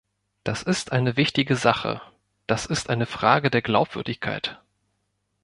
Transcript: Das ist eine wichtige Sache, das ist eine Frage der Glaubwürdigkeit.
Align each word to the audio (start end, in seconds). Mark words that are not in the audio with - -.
Das 0.43 0.63
ist 0.63 0.93
eine 0.93 1.15
wichtige 1.15 1.55
Sache, 1.55 2.01
das 2.47 2.65
ist 2.65 2.89
eine 2.89 3.05
Frage 3.05 3.51
der 3.51 3.61
Glaubwürdigkeit. 3.61 4.59